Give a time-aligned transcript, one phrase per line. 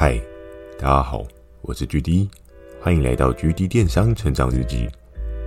[0.00, 0.16] 嗨，
[0.78, 1.24] 大家好，
[1.60, 2.28] 我是 GD，
[2.80, 4.88] 欢迎来到 GD 电商成长日记。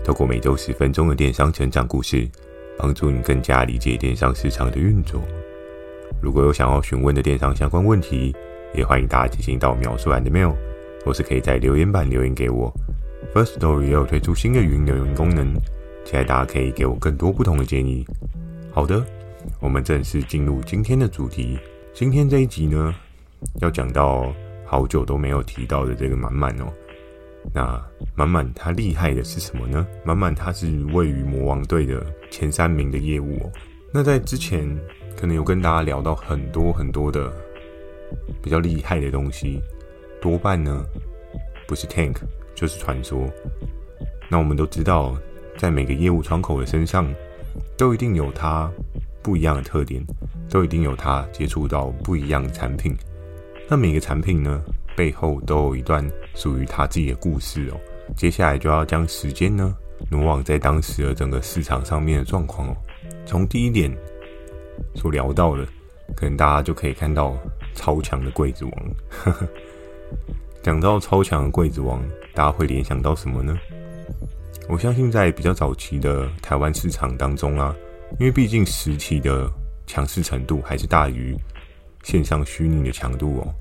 [0.03, 2.29] 透过每周十分钟的电商成长故事，
[2.77, 5.21] 帮助你更加理解电商市场的运作。
[6.21, 8.35] 如果有想要询问的电商相关问题，
[8.75, 10.53] 也欢迎大家进行到描述栏的 mail，
[11.05, 12.69] 或是可以在留言板留言给我。
[13.33, 15.53] First Story 也有推出新的语音留言功能，
[16.03, 18.05] 期待大家可以给我更多不同的建议。
[18.69, 19.01] 好的，
[19.61, 21.57] 我们正式进入今天的主题。
[21.93, 22.93] 今天这一集呢，
[23.59, 24.33] 要讲到
[24.65, 26.71] 好久都没有提到的这个满满哦，
[27.53, 27.81] 那
[28.15, 29.85] 满满它厉害的是什么呢？
[30.03, 33.51] 满满它是位于魔王队的前三名的业务哦。
[33.93, 34.67] 那在之前
[35.17, 37.31] 可能有跟大家聊到很多很多的
[38.41, 39.59] 比较厉害的东西，
[40.21, 40.85] 多半呢
[41.67, 42.17] 不是 Tank
[42.55, 43.27] 就是传说。
[44.29, 45.17] 那我们都知道，
[45.57, 47.13] 在每个业务窗口的身上
[47.77, 48.71] 都一定有它
[49.21, 50.01] 不一样的特点，
[50.49, 52.95] 都一定有它接触到不一样的产品。
[53.71, 54.61] 那每个产品呢，
[54.97, 57.79] 背后都有一段属于他自己的故事哦。
[58.17, 59.73] 接下来就要将时间呢
[60.09, 62.75] 挪往在当时的整个市场上面的状况哦。
[63.25, 63.89] 从第一点
[64.93, 65.65] 所聊到的，
[66.17, 67.33] 可能大家就可以看到
[67.73, 68.73] 超强的柜子王。
[70.61, 73.57] 讲到超强的柜子王，大家会联想到什么呢？
[74.67, 77.73] 我相信在比较早期的台湾市场当中啊，
[78.19, 79.49] 因为毕竟实体的
[79.87, 81.33] 强势程度还是大于。
[82.03, 83.53] 线上虚拟的强度哦，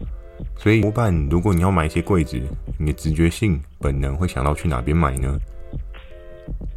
[0.57, 2.41] 所以多半如果你要买一些柜子，
[2.79, 5.39] 你的直觉性本能会想到去哪边买呢？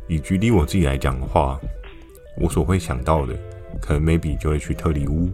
[0.07, 1.59] 以举例我自己来讲的话，
[2.37, 3.33] 我所会想到的，
[3.81, 5.31] 可能 maybe 就会去特力屋，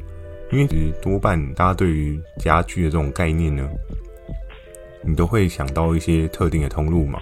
[0.52, 3.68] 因为其实多半大家对于家具的这种概念呢，
[5.02, 7.22] 你都会想到一些特定的通路嘛。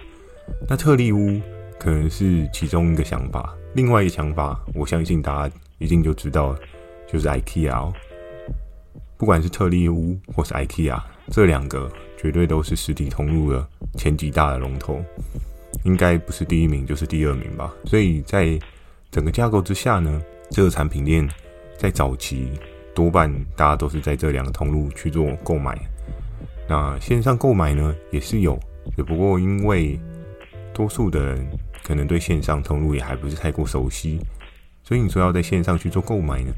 [0.67, 1.41] 那特力屋
[1.79, 6.55] 可能是其中一个想法，另外一个想法，我相信大家一定就知道，
[7.07, 7.93] 就是 IKEA 哦。
[9.17, 11.01] 不管是特力屋或是 IKEA，
[11.31, 15.03] 这两个绝对都是实体通路的前几大的龙头，
[15.83, 17.73] 应该不是第一名就是第二名吧。
[17.85, 18.59] 所以在
[19.09, 21.27] 整个架构之下呢，这个产品链
[21.77, 22.47] 在早期
[22.93, 25.77] 多半大家都是在这两个通路去做购买。
[26.69, 28.59] 那线上购买呢也是有，
[28.95, 29.99] 只不过因为
[30.73, 31.47] 多数的人
[31.83, 34.19] 可能对线上通路也还不是太过熟悉，
[34.83, 36.53] 所以你说要在线上去做购买呢，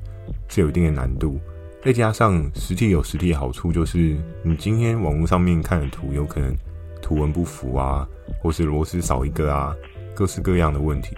[0.49, 1.39] 是有一定的难度。
[1.81, 6.53] 再加上实体有实体的好处，就是你今天网络上面看的图，有可能
[7.01, 8.05] 图文不符啊，
[8.41, 9.73] 或是螺丝少一个啊，
[10.13, 11.15] 各式各样的问题。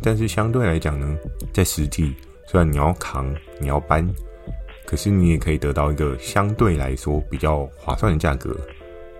[0.00, 1.18] 但是相对来讲呢，
[1.52, 2.14] 在实体
[2.46, 4.08] 虽然你要扛，你要搬，
[4.86, 8.56] 可是你也可以得到一个相对来说比较划算的价格，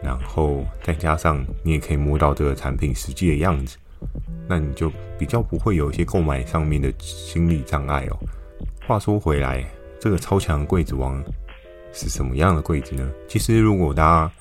[0.01, 3.77] 然后再加上你也可以摸到这个产品实际的样子，
[4.49, 8.17] 那你就比较不会有一些购买上面的心理障碍哦。
[8.87, 9.67] 话说回来。
[10.01, 11.23] 这个超强柜子王
[11.93, 13.11] 是什么样的柜子呢？
[13.27, 14.33] 其实，如果大家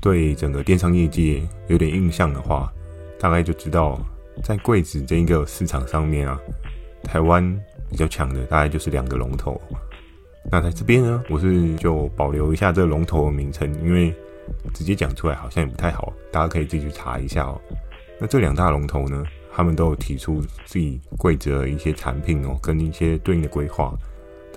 [0.00, 2.72] 对整个电商业界有点印象的话，
[3.18, 3.98] 大概就知道，
[4.42, 6.38] 在柜子这一个市场上面啊，
[7.04, 7.58] 台湾
[7.90, 9.60] 比较强的大概就是两个龙头。
[10.50, 14.14] 那在这边呢，我是就保留一下这个龙头的名称，因为
[14.74, 17.60] 直接讲出来好像也不太好，大家可以自己去查一下哦。
[18.18, 23.94] 那这两大龙头呢，他们都有提出自己柜子的一些产品哦，跟一些对应的规划。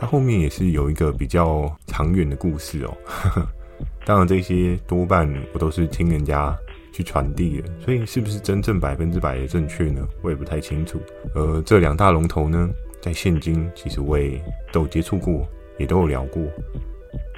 [0.01, 2.97] 它后面也是有一个比较长远的故事哦，
[4.03, 6.57] 当然这些多半我都是听人家
[6.91, 10.03] 去传递的，所以是不是真正百分之百的正确呢？
[10.23, 10.99] 我也不太清楚。
[11.35, 12.67] 而这两大龙头呢，
[12.99, 15.47] 在现今其实我也都有接触过，
[15.77, 16.41] 也都有聊过。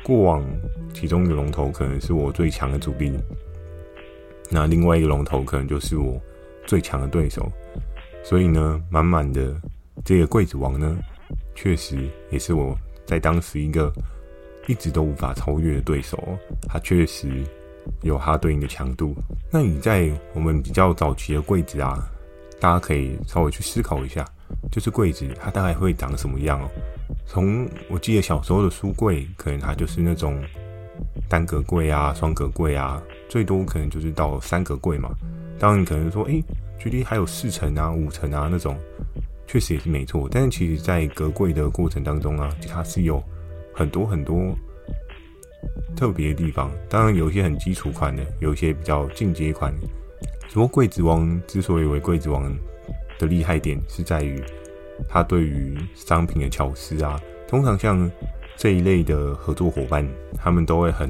[0.01, 0.41] 过往
[0.93, 3.11] 其中一个龙头可能是我最强的主力，
[4.49, 6.17] 那另外一个龙头可能就是我
[6.65, 7.45] 最强的对手，
[8.23, 9.53] 所以呢，满满的
[10.05, 10.97] 这个柜子王呢。
[11.55, 13.91] 确实也是我在当时一个
[14.67, 16.17] 一直都无法超越的对手，
[16.67, 17.43] 他确实
[18.01, 19.15] 有他对应的强度。
[19.51, 22.09] 那你在我们比较早期的柜子啊，
[22.59, 24.25] 大家可以稍微去思考一下，
[24.71, 26.69] 就是柜子它大概会长什么样哦？
[27.25, 30.41] 从我记得小时候的书柜，可能它就是那种
[31.27, 35.09] 单格柜啊、双格柜啊，最多可能就是到三格柜嘛。
[35.59, 36.43] 当然你可能说，诶，
[36.79, 38.77] 距离还有四层啊、五层啊那种。
[39.53, 43.23] 确实也是没错，但是其实，在隔柜的过程当中啊，它是有
[43.71, 44.57] 很多很多
[45.95, 46.71] 特别的地方。
[46.89, 49.71] 当然，有一些很基础款的，有一些比较进阶款。
[50.49, 52.51] 只不过柜子王之所以为柜子王
[53.19, 54.41] 的厉害点，是在于
[55.07, 57.21] 它对于商品的巧思啊。
[57.47, 58.09] 通常像
[58.57, 60.03] 这一类的合作伙伴，
[60.35, 61.07] 他们都会很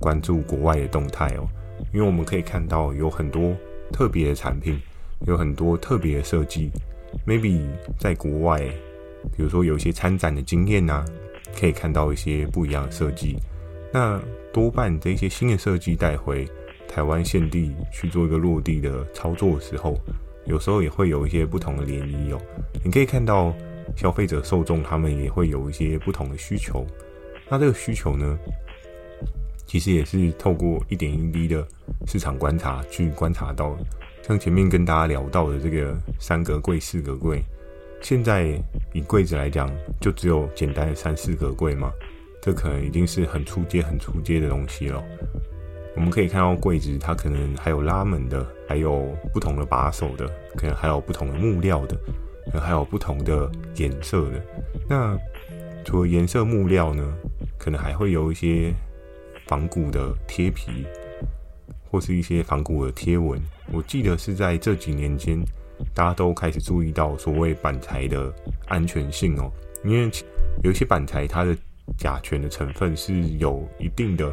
[0.00, 1.46] 关注国外的动态哦，
[1.94, 3.54] 因为我们可以看到有很多
[3.92, 4.80] 特别的产品，
[5.28, 6.72] 有很多特别的设计。
[7.26, 7.60] Maybe
[7.98, 8.60] 在国外，
[9.36, 11.04] 比如说有一些参展的经验呐、啊，
[11.58, 13.36] 可以看到一些不一样的设计。
[13.92, 14.20] 那
[14.52, 16.46] 多半这些新的设计带回
[16.86, 19.98] 台湾现地去做一个落地的操作的时候，
[20.46, 22.40] 有时候也会有一些不同的涟漪哦。
[22.84, 23.54] 你可以看到
[23.96, 26.86] 消费者受众他们也会有一些不同的需求。
[27.48, 28.38] 那这个需求呢，
[29.66, 31.66] 其实也是透过一点一滴的
[32.06, 33.76] 市场观察去观察到。
[34.28, 37.42] 像前面跟大家聊到的这个三格柜、四格柜，
[38.02, 41.90] 现在以柜子来讲，就只有简单的三四格柜嘛，
[42.42, 45.02] 这可能已经是很初阶、很初阶的东西了。
[45.96, 51.96] 我们可以看到柜子，它可能还有拉门的，还有不同的把手的，可能还有不同的木料的，
[52.44, 54.44] 可能还有不同的颜色的。
[54.86, 55.18] 那
[55.86, 57.16] 除了颜色木料呢，
[57.58, 58.74] 可能还会有一些
[59.46, 60.86] 仿古的贴皮。
[61.90, 63.40] 或是一些仿古的贴文，
[63.72, 65.38] 我记得是在这几年间，
[65.94, 68.32] 大家都开始注意到所谓板材的
[68.66, 69.50] 安全性哦，
[69.84, 70.10] 因为
[70.62, 71.56] 有一些板材它的
[71.96, 74.32] 甲醛的成分是有一定的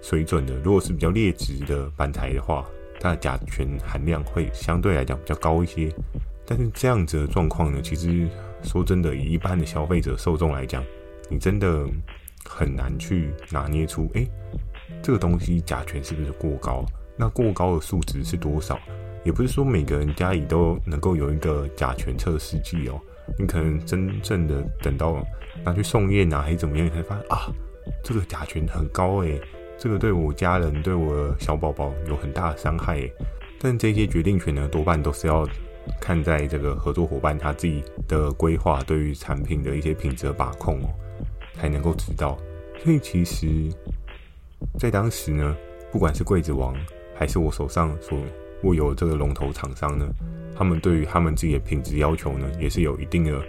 [0.00, 2.66] 水准的，如果是比较劣质的板材的话，
[2.98, 5.88] 它的甲醛含量会相对来讲比较高一些。
[6.44, 8.28] 但是这样子的状况呢，其实
[8.64, 10.84] 说真的，以一般的消费者受众来讲，
[11.30, 11.86] 你真的
[12.44, 14.28] 很难去拿捏出，诶。
[15.02, 16.84] 这个东西甲醛是不是过高？
[17.16, 18.78] 那过高的数值是多少？
[19.24, 23.00] 也不是说每个人家里都能够有一个甲醛测试剂哦。
[23.38, 25.20] 你可能真正的等到
[25.64, 27.52] 拿去送验啊，还是怎么样，你才发现啊，
[28.02, 29.40] 这个甲醛很高诶，
[29.76, 33.12] 这个对我家人、对我小宝宝有很大的伤害诶。
[33.60, 35.46] 但这些决定权呢，多半都是要
[36.00, 40.88] 看在这个合作伙伴他自己的规划，对于产品的一些品质的把控哦，
[41.54, 42.38] 才能够知道。
[42.82, 43.70] 所以其实。
[44.78, 45.56] 在当时呢，
[45.90, 46.74] 不管是柜子王，
[47.14, 48.18] 还是我手上所
[48.62, 50.06] 握有这个龙头厂商呢，
[50.56, 53.42] 他们对于他们自己的品质要求呢，也是有一定的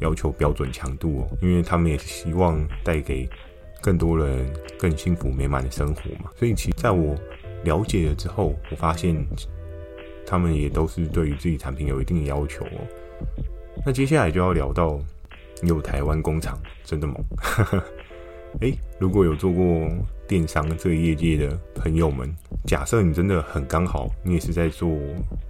[0.00, 3.28] 要求标准强度哦，因为他们也是希望带给
[3.80, 6.30] 更多人更幸福美满的生活嘛。
[6.36, 7.16] 所以，其在我
[7.64, 9.16] 了解了之后，我发现
[10.26, 12.86] 他们也都是对于自己产品有一定的要求哦。
[13.84, 15.00] 那接下来就要聊到
[15.62, 17.16] 有台湾工厂真的猛，
[18.60, 19.88] 诶，如果有做过。
[20.28, 22.34] 电商这个业界的朋友们，
[22.64, 24.88] 假设你真的很刚好，你也是在做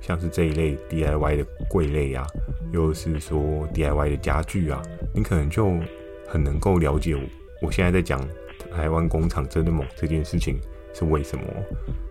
[0.00, 2.26] 像是这一类 DIY 的柜类啊，
[2.72, 3.40] 又是说
[3.72, 4.82] DIY 的家具啊，
[5.14, 5.78] 你可能就
[6.26, 7.20] 很能够了解我，
[7.60, 8.26] 我现在在讲
[8.74, 10.58] 台湾工厂真的猛这件事情
[10.92, 11.44] 是为什么？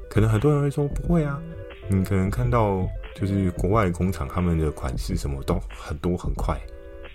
[0.09, 1.41] 可能很多人会说不会啊，
[1.89, 6.57] 你可能看到就是国外工厂，他们的款式什么都很多很快，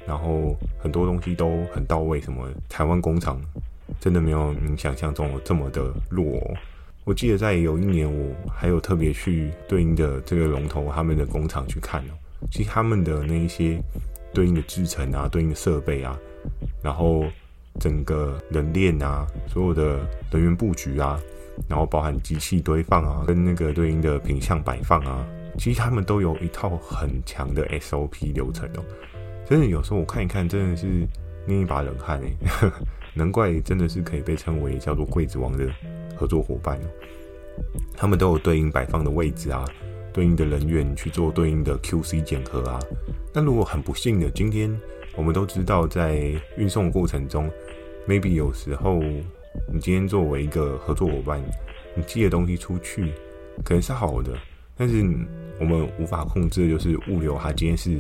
[0.07, 3.41] 然后很多东西都很到位，什么台湾工厂。
[4.01, 6.25] 真的没有你想象中这么的弱。
[7.05, 12.13] 我记得在有一年，我还有特别去对应的这个龙头他们的工厂去看哦。
[12.51, 13.81] 其实他们的那一些
[14.35, 16.19] 对应的制程啊、对应的设备啊，
[16.83, 17.25] 然后
[17.79, 20.01] 整个人链啊、所有的
[20.33, 21.17] 人员布局啊，
[21.69, 25.25] 然后包含机器堆放啊，跟那个对应的品项摆放啊，
[25.57, 28.85] 其实他们都有一套很强的 SOP 流程哦。
[29.49, 31.07] 真的有时候我看一看，真的是
[31.47, 32.37] 捏一把冷汗诶。
[33.15, 35.67] 难怪真的是可以被称为叫做柜子王的
[36.17, 36.87] 合作伙伴哦，
[37.97, 39.65] 他们都有对应摆放的位置啊，
[40.13, 42.79] 对应的人员去做对应的 QC 检核啊。
[43.33, 44.71] 那如果很不幸的，今天
[45.15, 47.51] 我们都知道，在运送过程中
[48.07, 49.01] ，maybe 有时候
[49.73, 51.43] 你今天作为一个合作伙伴，
[51.95, 53.13] 你寄的东西出去
[53.65, 54.37] 可能是好的，
[54.77, 55.03] 但是
[55.59, 57.99] 我们无法控制的就是物流它今天是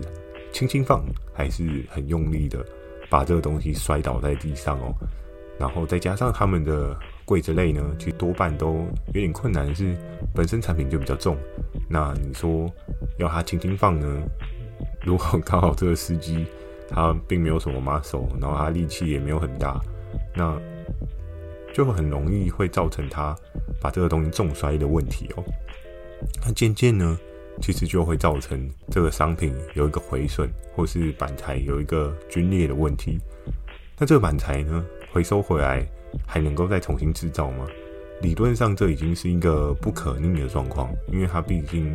[0.57, 2.65] 轻轻放还是很用力的。
[3.09, 4.93] 把这个东西摔倒在地上哦，
[5.61, 8.85] 然后再加上他们的柜子类呢，其实多半都
[9.15, 9.97] 有点困难，是
[10.35, 11.37] 本身产品就比较重。
[11.89, 12.69] 那你说
[13.19, 14.23] 要他轻轻放呢？
[15.05, 16.47] 如果刚好这个司机
[16.89, 19.81] 他并没有什么 muscle，然后他力气也没有很大，
[20.35, 20.61] 那
[21.73, 23.37] 就很容易会造成他
[23.81, 25.45] 把这个东西重摔的问题哦。
[26.45, 27.17] 那渐渐呢，
[27.61, 33.19] 其实就会造成这个商品有一个毁损，或是板材有一个龟裂的问题。
[33.99, 35.87] 那这个板材呢，回收回来
[36.27, 37.67] 还能够再重新制造吗？
[38.21, 41.95] 理论上这已经是一个不可逆的状况，因为它毕竟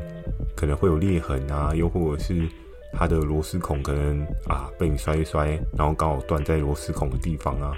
[0.56, 2.48] 可能会有裂痕啊，又或者是
[2.94, 7.74] 它的螺丝孔可能啊被你摔一摔，然后刚好断在螺丝孔的地方啊。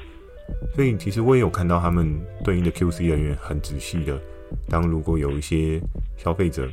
[0.76, 4.20] 所以其实我也有看到他们对应的 QC 人员很仔细的，
[4.70, 5.82] 当如果有一些
[6.18, 6.70] 消费者。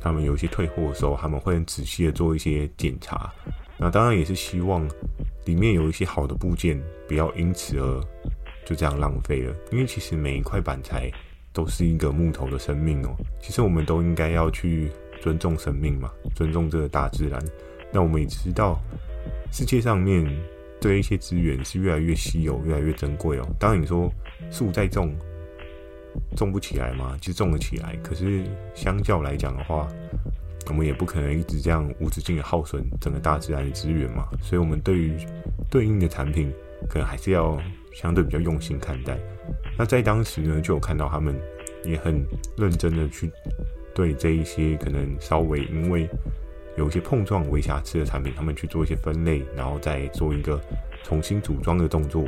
[0.00, 3.32] 他们有一些退货的时候，他们会很仔细的做一些检查。
[3.78, 4.88] 那当然也是希望
[5.44, 8.00] 里面有一些好的部件，不要因此而
[8.64, 9.54] 就这样浪费了。
[9.72, 11.10] 因为其实每一块板材
[11.52, 13.16] 都是一个木头的生命哦。
[13.40, 14.90] 其实我们都应该要去
[15.20, 17.42] 尊重生命嘛，尊重这个大自然。
[17.92, 18.80] 那我们也知道，
[19.52, 20.24] 世界上面
[20.80, 23.48] 对一些资源是越来越稀有、越来越珍贵哦。
[23.58, 24.12] 当然你说
[24.50, 25.14] 树再种，
[26.36, 28.44] 种不起来嘛，其实种得起来，可是
[28.74, 29.88] 相较来讲的话，
[30.68, 34.28] 我们也不可能一直这样无止境的耗损整个大自然的资源嘛。
[34.42, 35.16] 所以，我们对于
[35.70, 36.52] 对应的产品，
[36.88, 37.60] 可能还是要
[37.92, 39.18] 相对比较用心看待。
[39.78, 41.34] 那在当时呢，就有看到他们
[41.84, 42.24] 也很
[42.56, 43.30] 认真的去
[43.94, 46.08] 对这一些可能稍微因为
[46.76, 50.60] 有一些碰撞微瑕疵的产品，他们去做一些分类，然后再做一个
[51.02, 52.24] 重新组装的动作，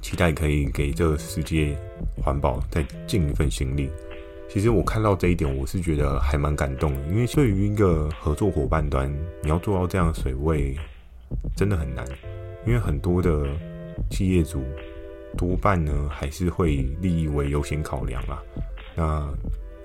[0.00, 1.76] 期待可以给这个世界
[2.22, 3.90] 环保再尽一份心力。
[4.48, 9.12] 其实我看到这一点，我是觉得还蛮感动的，因为对于一个合作伙伴端，
[9.42, 10.76] 你要做到这样的水位，
[11.56, 12.06] 真的很难，
[12.64, 13.46] 因为很多的
[14.10, 14.62] 企业主
[15.36, 18.42] 多半呢还是会利益为优先考量啦。
[18.94, 19.28] 那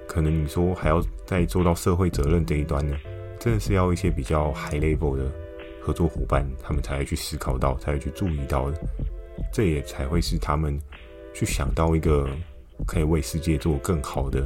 [0.07, 2.95] 可能你说还要再做到社会责任这一端呢？
[3.39, 5.23] 真的是要一些比较 high level 的
[5.81, 8.79] 合作伙伴，他们才会去思考到，才会去注意到的，
[9.51, 10.79] 这也才会是他们
[11.33, 12.29] 去想到一个
[12.85, 14.45] 可以为世界做更好的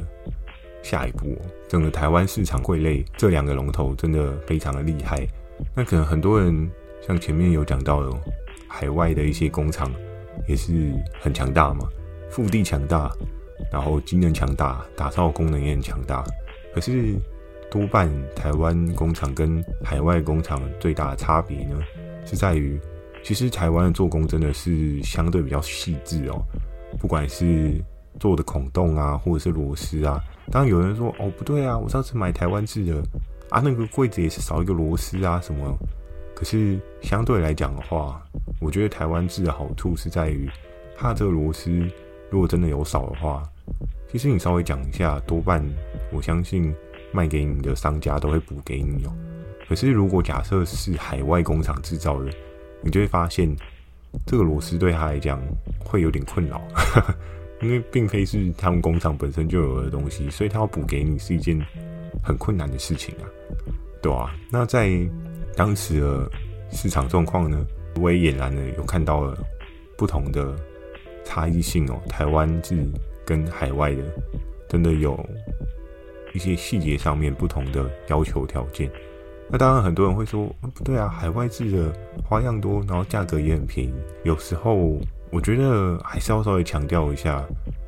[0.82, 1.36] 下一步。
[1.68, 5.26] 整个台湾市场柜类这两个龙头真的非常的厉害。
[5.74, 6.70] 那可能很多人
[7.06, 8.18] 像前面有讲到的，
[8.68, 9.90] 海外的一些工厂
[10.46, 11.88] 也是很强大嘛，
[12.30, 13.10] 腹地强大，
[13.72, 16.24] 然后机能强大，打造功能也很强大，
[16.74, 17.14] 可是。
[17.68, 21.76] 多半台湾工厂跟海外工厂最大的差别呢，
[22.24, 22.80] 是在于，
[23.26, 26.40] 其实台湾的做工真的是相对比较细致哦，
[26.96, 27.74] 不管是
[28.20, 30.22] 做的孔洞啊，或者是螺丝啊。
[30.52, 33.02] 当然有人说哦，不对啊，我上次买台湾制的
[33.50, 35.76] 啊，那个柜子也是少一个螺丝啊什么。
[36.36, 38.22] 可是相对来讲的话，
[38.60, 40.48] 我觉得台湾制的好处是在于，
[40.96, 41.68] 它这个螺丝
[42.30, 43.42] 如果真的有少的话，
[44.08, 45.60] 其实你稍微讲一下，多半
[46.12, 46.72] 我相信。
[47.12, 49.12] 卖给你的商家都会补给你哦。
[49.66, 52.30] 可是如果假设是海外工厂制造的，
[52.86, 53.54] 你就会发现
[54.24, 55.42] 这个螺丝对他来讲
[55.80, 56.62] 会有点困扰，
[57.60, 61.60] 因为并非是他们工厂本身就有的东西，所以他要补给你是一件
[62.22, 63.26] 很困难的事情啊，
[64.00, 64.90] 对啊，那在
[65.54, 66.30] 当时的
[66.70, 67.66] 市场状况呢，
[68.00, 69.36] 我也俨然的有看到了
[69.98, 70.56] 不同的
[71.24, 72.82] 差异性哦，台湾制
[73.26, 74.02] 跟海外的
[74.68, 75.18] 真的有。
[76.34, 78.90] 一些细节上面不同的要求条件，
[79.48, 81.92] 那当然很多人会说，不对啊，海外制的
[82.24, 83.94] 花样多，然后价格也很便宜。
[84.24, 84.98] 有时候
[85.30, 87.44] 我觉得还是要稍微强调一下，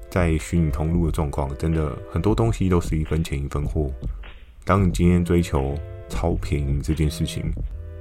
[0.08, 3.90] 在虚拟通路的状况，真的很多东西都是一分钱一分货。
[4.64, 5.74] 当你今天追求
[6.08, 7.44] 超便宜这件事情，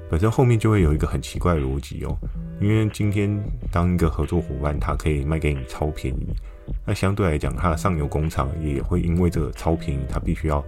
[0.09, 2.15] 本身后面就会有一个很奇怪的逻辑哦，
[2.61, 6.27] 因为今天当一个合作伙伴，他可以卖给你超便宜。
[6.85, 10.63] 那相对来讲，它的上游工厂也会因为这个超便宜，它必须要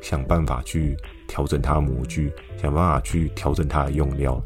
[0.00, 4.42] 想办法去调整它的模具，想办法去调整它的用料，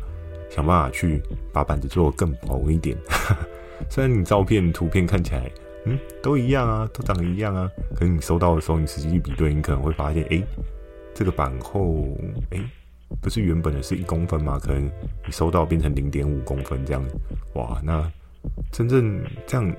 [0.51, 2.97] 想办法去把板子做得更薄一点。
[3.91, 5.51] 虽然你照片、图片看起来，
[5.87, 10.43] 嗯，都一样啊，都长得一样啊，可是你收到的时候，你实际一比对，你可能会发现，哎，
[11.15, 12.17] 这个板厚，
[12.51, 12.61] 哎，
[13.21, 14.59] 不是原本的是一公分吗？
[14.63, 14.87] 可能
[15.27, 17.05] 你收到变成零点五公分这样，
[17.55, 18.11] 哇，那。
[18.73, 19.73] 真正这样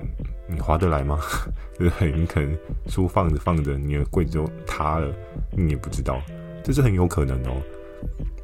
[0.46, 1.20] 你划得来吗？
[1.78, 2.12] 对不对？
[2.12, 2.56] 你可能
[2.86, 5.12] 书放着放着，你的柜子就塌了，
[5.52, 6.20] 你也不知道，
[6.62, 7.60] 这是很有可能哦。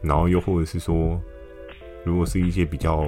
[0.03, 1.21] 然后又或者是说，
[2.05, 3.07] 如果是一些比较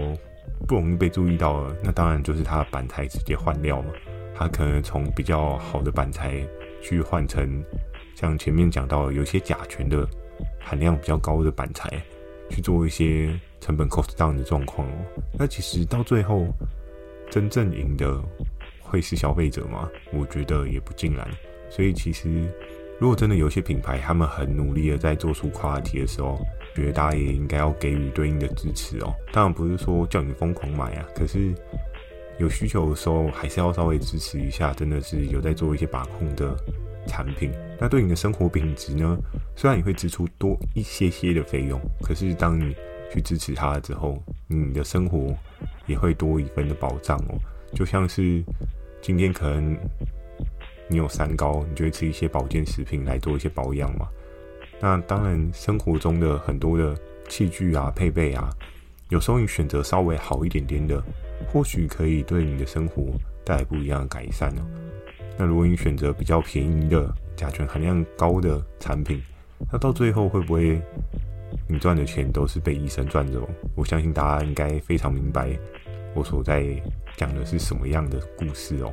[0.69, 3.90] 不容易被注意到的，那当然就是它的板材直接换料嘛。
[4.35, 6.47] 它可能从比较好的板材
[6.81, 7.62] 去换成
[8.14, 10.09] 像前面讲到有些甲醛的
[10.59, 11.90] 含量比较高的板材，
[12.50, 14.92] 去做一些成本 cost down 的状况哦。
[15.38, 16.47] 那其实到最后。
[17.33, 18.23] 真正赢的
[18.83, 19.89] 会是消费者吗？
[20.12, 21.27] 我觉得也不尽然。
[21.71, 22.29] 所以其实，
[23.01, 26.39] 如果真的有些品牌他们很努力的在做出 quality 的时候，
[26.75, 29.15] 觉得大家也应该要给予对应的支持哦。
[29.33, 31.55] 当然不是说叫你疯狂买啊，可是
[32.39, 34.75] 有需求的时候还是要稍微支持一下。
[34.75, 36.55] 真的是有在做一些把控的
[37.07, 39.19] 产品，那对你的生活品质呢，
[39.57, 42.77] 虽然你会支出多一些些的费用，可是当你
[43.11, 45.35] 去支持它了之后，你的生活。
[45.87, 47.38] 也会多一份的保障哦，
[47.75, 48.42] 就像是
[49.00, 49.76] 今天可能
[50.88, 54.07] 你有三高，你就会吃一些保健食品来做一些保养嘛。
[54.81, 56.97] 那当然，生活中的很多的
[57.28, 58.50] 器具啊、配备啊，
[59.11, 61.02] 有时候你选择稍微好一点点的，
[61.49, 63.12] 或许可以对你的生活
[63.45, 64.62] 带来不一样的改善哦。
[65.38, 69.23] 那如果你选择比较便宜的、甲醛含量高的产品，
[69.71, 70.81] 那到最后会不会？
[71.73, 75.59] 你赚的钱都是被医生赚走，我相信大家应该非常明白
[76.14, 76.62] 我所在
[77.17, 78.93] 讲的是什么样的故事哦。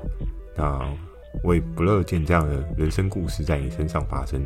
[0.56, 0.98] 那
[1.44, 4.42] 我也不乐见这样的人生故事在你身上发生，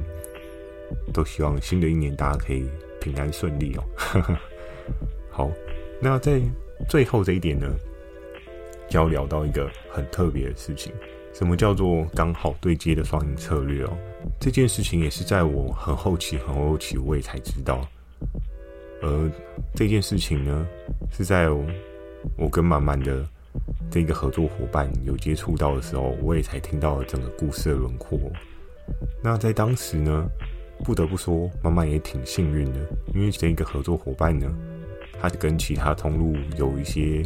[1.13, 2.67] 都希望新的一年大家可以
[2.99, 3.83] 平安顺利哦。
[5.29, 5.51] 好，
[6.01, 6.41] 那在
[6.89, 7.71] 最后这一点呢，
[8.89, 10.91] 就要聊到一个很特别的事情，
[11.35, 13.95] 什么叫做刚好对接的双赢策略哦？
[14.39, 17.87] 这件事情也是在我很后期、很后期我也才知道，
[19.03, 19.31] 而
[19.75, 20.65] 这件事情呢，
[21.11, 23.27] 是在我跟满满的
[23.91, 28.17] 这个合作伙伴有接触到的时候，我也才听到了整个故事的轮廓。
[29.21, 30.25] 那在当时呢，
[30.85, 32.79] 不得不说，满满也挺幸运的，
[33.13, 34.49] 因为这一个合作伙伴呢，
[35.21, 37.21] 他跟其他通路有一些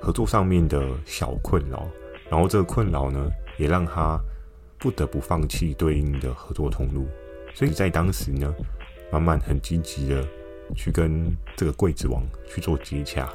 [0.00, 1.88] 合作上面的小困扰，
[2.28, 4.20] 然后这个困扰呢，也让他
[4.78, 7.06] 不得不放弃对应的合作通路，
[7.54, 8.52] 所以在当时呢，
[9.12, 10.26] 满满很积极的
[10.74, 13.28] 去跟这个柜子王去做接洽，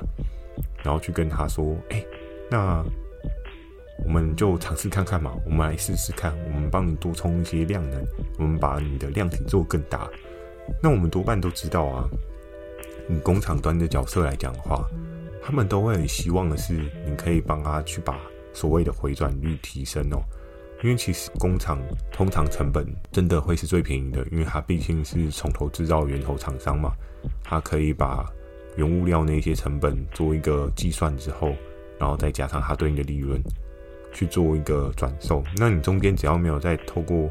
[0.84, 2.04] 然后去跟他说：“哎，
[2.50, 2.84] 那。”
[4.06, 8.06] 我们就尝试看看嘛，我们来试试看，我们帮你多充一些量能，
[8.38, 10.08] 我们把你的量体做更大。
[10.84, 12.08] 那我们多半都知道啊，
[13.10, 14.88] 你工厂端的角色来讲的话，
[15.42, 16.74] 他们都会很希望的是，
[17.08, 18.20] 你可以帮他去把
[18.54, 20.22] 所谓的回转率提升哦。
[20.84, 26.94] 因为其实工厂通常成本真的会是最便宜的，因为它毕竟是从头制造源头厂商嘛，
[27.44, 28.26] 它可以把
[28.76, 31.54] 原物料那些成本做一个计算之后，
[32.00, 33.42] 然后再加上它对应的利润。
[34.14, 37.30] 去做一个转售，那你中间只要没有再透过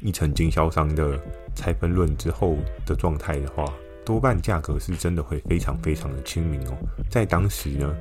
[0.00, 1.20] 一层经销商的
[1.54, 3.70] 拆分润之后的状态的话，
[4.02, 6.72] 多半价格是真的会非常非常的亲民哦。
[7.10, 7.94] 在当时呢，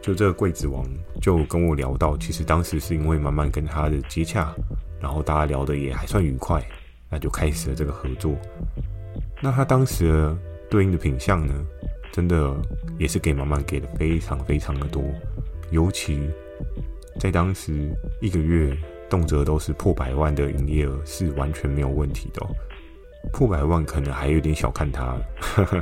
[0.00, 0.86] 就这个柜子王
[1.20, 4.54] 就跟我聊到，其实当时是因为慢慢跟他的接洽，
[4.98, 6.64] 然后大家聊得也还算愉快，
[7.10, 8.34] 那就开始了这个合作。
[9.40, 10.38] 那他当时的
[10.70, 11.54] 对应的品相呢，
[12.12, 12.54] 真的
[12.98, 15.02] 也是给满满给的非常非常的多，
[15.70, 16.30] 尤其。
[17.18, 17.72] 在当时，
[18.20, 18.76] 一个月
[19.08, 22.46] 动辄都是破百万的营业额是完全没有问题的。
[23.32, 25.16] 破百万可能还有点小看它，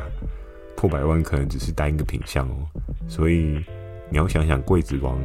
[0.76, 2.56] 破百万可能只是单一个品相哦。
[3.08, 3.60] 所以
[4.10, 5.20] 你要想想，柜子王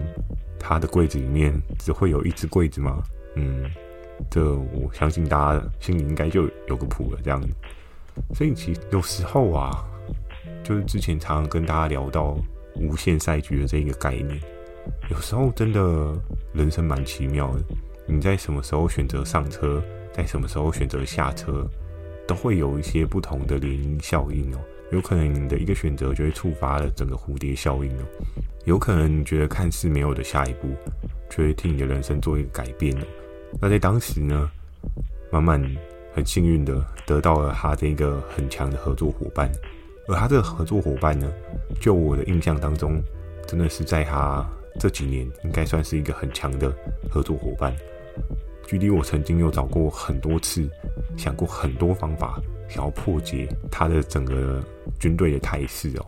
[0.60, 3.04] 他的柜子里面只会有一只柜子吗？
[3.36, 3.70] 嗯，
[4.32, 7.20] 这我相信大家心里应该就有个谱了。
[7.24, 7.40] 这样，
[8.34, 9.84] 所以其实有时候啊，
[10.64, 12.38] 就是之前常常跟大家聊到
[12.76, 14.40] 无限赛局的这个概念。
[15.10, 16.14] 有时候真的
[16.54, 17.64] 人生蛮奇妙的，
[18.08, 21.68] 你在什么时候选择上车，在什么时候选择下车，
[22.28, 24.60] 都会有一些不同的联姻效应哦。
[24.92, 28.06] 有可能你的一个选择就会触发了整个蝴蝶效应哦。
[28.66, 30.68] 有可能你觉得看似没有的下一步，
[31.30, 33.06] 就会替你的人生做一个改变哦。
[33.62, 34.50] 那在当时呢，
[35.32, 35.62] 慢慢
[36.14, 39.52] 很幸运的得到了他这个很强的合作伙伴，
[40.08, 41.32] 而他这个合作伙伴呢，
[41.80, 43.02] 就我的印象当中，
[43.48, 44.48] 真的是在他。
[44.80, 46.72] 这几年应该算是一个很强的
[47.10, 47.76] 合作伙伴。
[48.66, 50.70] 距离我曾经有找过很多次，
[51.18, 54.64] 想过很多方法，想要破解他的整个
[54.98, 56.06] 军队的态势哦。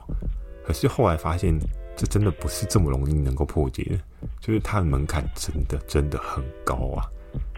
[0.64, 1.60] 可是后来发现，
[1.98, 3.98] 这真的不是这么容易能够破解的，
[4.40, 7.04] 就是它的门槛真的真的很高啊。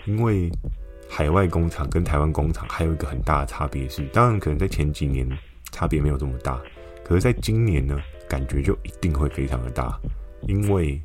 [0.06, 0.50] 因为
[1.16, 5.30] 海外工厂跟台湾工厂还有一个很大的差别是，当然可能在前几年
[5.72, 6.60] 差别没有这么大，
[7.04, 7.96] 可是在今年呢，
[8.28, 9.96] 感觉就一定会非常的大。
[10.48, 11.00] 因为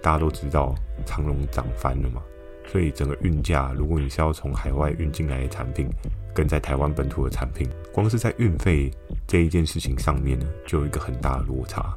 [0.00, 0.72] 大家都知道
[1.04, 2.22] 长龙涨翻了嘛，
[2.68, 5.88] 所以整个运价，如果你是要从海外运进来的产品，
[6.32, 8.88] 跟在台湾本土的产品，光是在运费
[9.26, 11.92] 这一件事情上面呢，就有一个很大的落差。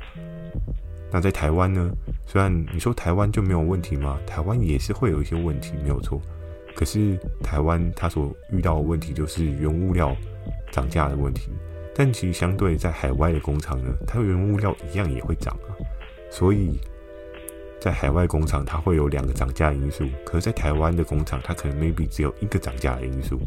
[1.12, 1.92] 那在台湾呢，
[2.26, 4.18] 虽然你说台湾就没有问题吗？
[4.26, 6.20] 台湾也是会有一些问题，没有错。
[6.78, 10.16] 可是台湾它所遇到的问题就是原物料
[10.72, 11.50] 涨价的问题，
[11.96, 15.74] 但其实相对在海外的工厂呢，它原物料一样也会涨啊。
[16.30, 16.80] 所以，
[17.82, 23.40] 在海外工厂，它会有两个涨价因素；可是，在台湾的工厂，它可能 maybe 只有一个涨价的因素。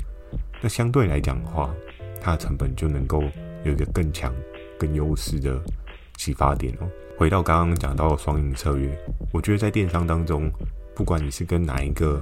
[0.61, 1.73] 那相对来讲的话，
[2.21, 3.23] 它的成本就能够
[3.63, 4.35] 有一个更强、
[4.77, 5.57] 更优势的
[6.17, 6.89] 启发点哦。
[7.17, 8.91] 回到刚刚讲到的双赢策略，
[9.33, 10.51] 我觉得在电商当中，
[10.97, 12.21] 不管你是跟哪一个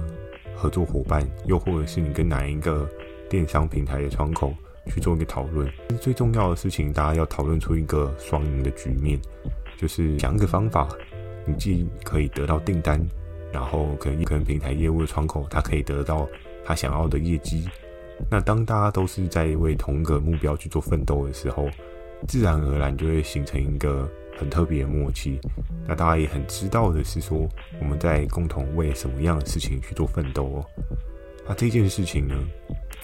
[0.59, 2.87] 合作伙伴，又或者是你跟哪一个
[3.29, 4.53] 电商平台的窗口
[4.87, 9.17] 去做一个讨论，最重要的事情，大家要讨论出一个双赢的局面。
[9.77, 10.89] 就是想一个方法，
[11.45, 13.01] 你既可以得到订单，
[13.53, 16.27] 然后可能可能平台业务的窗口，他可以得到
[16.65, 17.65] 他想要的业绩。
[18.29, 21.69] 那当大家都是在为同一个目标去做奋斗的时候，
[22.27, 24.09] 自然而然就会形成一个
[24.39, 25.37] 很特别的默契。
[25.85, 27.47] 那大家也很知道的是说，
[27.81, 30.65] 我们在共同为什么样的事情去做奋斗哦。
[31.45, 32.35] 那这件事情呢，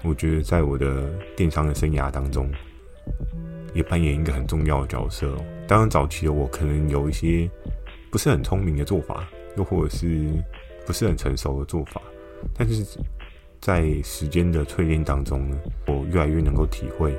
[0.03, 2.49] 我觉得在我的电商的生涯当中，
[3.73, 5.35] 也扮演一个很重要的角色。
[5.67, 7.49] 当然，早期的我可能有一些
[8.11, 10.27] 不是很聪明的做法，又或者是
[10.85, 12.01] 不是很成熟的做法。
[12.53, 12.85] 但是
[13.59, 17.15] 在时间的淬炼当中呢，我越来越能够体会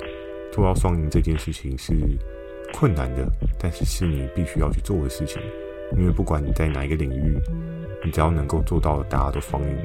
[0.53, 1.93] 做到双赢这件事情是
[2.79, 5.41] 困难的，但是是你必须要去做的事情。
[5.97, 7.35] 因为不管你在哪一个领域，
[8.05, 9.75] 你只要能够做到大家都双赢，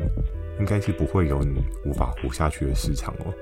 [0.60, 3.32] 应该是不会有你无法活下去的市场哦。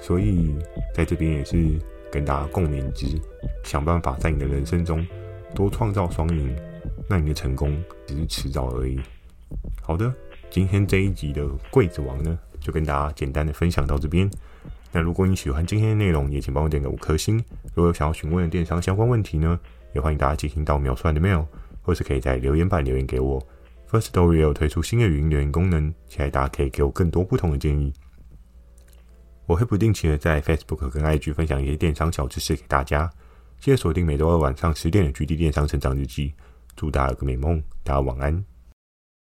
[0.00, 0.56] 所以
[0.92, 1.78] 在这边也是
[2.10, 3.06] 跟大家共勉之，
[3.62, 5.06] 想办法在你的人生中
[5.54, 6.52] 多创造双赢，
[7.08, 9.00] 那你的成功只是迟早而已。
[9.82, 10.12] 好的，
[10.50, 14.28] 今天这一集的柜子王呢，就跟大家简单的分享到这边。
[14.90, 17.40] 那如果你喜欢今天的内容，也请帮我点个五颗星。
[17.76, 19.60] 如果有想要询问的电商相关问题呢，
[19.94, 21.44] 也欢迎大家进行到秒算的 mail，
[21.82, 23.38] 或是可以在留言板留言给我。
[23.90, 27.92] First Story 也有推出新的语音留言功能，期待大家可以给我更多不同的建议。
[29.44, 33.10] 我会不定期的在 Facebook 跟 IG 分享一些电商小知识给大家。
[33.60, 36.30] 记得锁定每周二晚上十点的《GD 电商成长日记》。
[36.74, 38.55] 祝大家有个美梦，大家晚安。